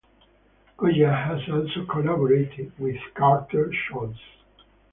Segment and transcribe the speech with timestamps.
[0.77, 4.17] Koja has also collaborated with Carter Scholz.